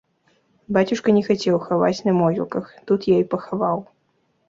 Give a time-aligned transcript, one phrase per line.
[0.77, 3.89] Бацюшка не хацеў хаваць на могілках, тут я і пахаваў.